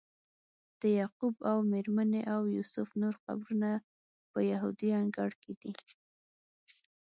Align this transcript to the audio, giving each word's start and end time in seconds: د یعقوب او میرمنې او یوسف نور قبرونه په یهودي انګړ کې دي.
د 0.81 0.83
یعقوب 0.99 1.35
او 1.51 1.57
میرمنې 1.71 2.21
او 2.33 2.41
یوسف 2.55 2.89
نور 3.01 3.15
قبرونه 3.25 3.69
په 4.31 4.39
یهودي 4.51 4.89
انګړ 5.01 5.31
کې 5.41 5.51
دي. 5.61 5.73